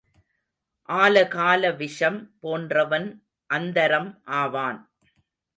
ஆலகால 0.89 1.63
விஷம் 1.75 2.19
போன்றவன் 2.39 3.07
அந்தரம் 3.49 4.11
ஆவான். 4.39 4.81